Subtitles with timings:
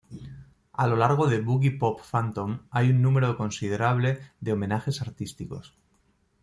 [0.83, 5.77] A lo largo de "Boogiepop Phantom" hay un número considerable de homenajes artísticos.